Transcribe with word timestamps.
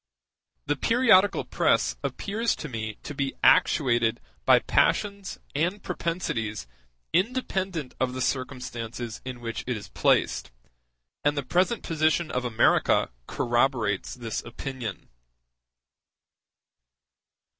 The 0.65 0.75
periodical 0.75 1.45
press 1.45 1.95
appears 2.03 2.55
to 2.55 2.67
me 2.67 2.95
to 3.03 3.13
be 3.13 3.35
actuated 3.43 4.19
by 4.45 4.57
passions 4.57 5.37
and 5.53 5.83
propensities 5.83 6.65
independent 7.13 7.93
of 7.99 8.13
the 8.13 8.19
circumstances 8.21 9.21
in 9.25 9.41
which 9.41 9.63
it 9.67 9.77
is 9.77 9.89
placed, 9.89 10.49
and 11.23 11.37
the 11.37 11.43
present 11.45 11.83
position 11.83 12.31
of 12.31 12.45
America 12.45 13.11
corroborates 13.27 14.15
this 14.15 14.41
opinion. 14.41 15.07